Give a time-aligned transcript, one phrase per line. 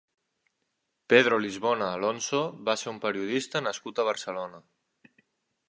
[1.13, 4.63] Pedro Lisbona Alonso va ser un periodista nascut a Barcelona.